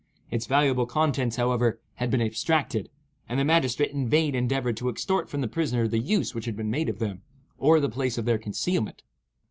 [0.31, 2.89] Its valuable contents, however, had been abstracted,
[3.29, 6.55] and the magistrate in vain endeavored to extort from the prisoner the use which had
[6.55, 7.21] been made of them,
[7.59, 9.03] or the place of their concealment.